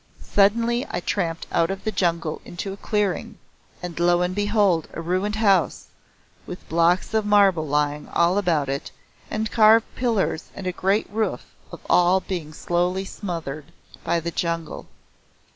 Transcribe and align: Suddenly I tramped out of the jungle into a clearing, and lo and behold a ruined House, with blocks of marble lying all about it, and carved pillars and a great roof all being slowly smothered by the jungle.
Suddenly 0.19 0.83
I 0.89 0.99
tramped 0.99 1.45
out 1.51 1.69
of 1.69 1.83
the 1.83 1.91
jungle 1.91 2.41
into 2.43 2.73
a 2.73 2.77
clearing, 2.77 3.37
and 3.83 3.99
lo 3.99 4.23
and 4.23 4.33
behold 4.33 4.87
a 4.93 4.99
ruined 4.99 5.35
House, 5.35 5.89
with 6.47 6.67
blocks 6.67 7.13
of 7.13 7.23
marble 7.23 7.67
lying 7.67 8.09
all 8.09 8.39
about 8.39 8.67
it, 8.67 8.89
and 9.29 9.51
carved 9.51 9.85
pillars 9.95 10.49
and 10.55 10.65
a 10.65 10.71
great 10.71 11.07
roof 11.11 11.53
all 11.87 12.19
being 12.19 12.51
slowly 12.51 13.05
smothered 13.05 13.65
by 14.03 14.19
the 14.19 14.31
jungle. 14.31 14.87